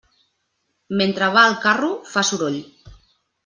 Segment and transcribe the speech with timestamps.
[1.03, 2.61] Mentre va el carro, fa soroll.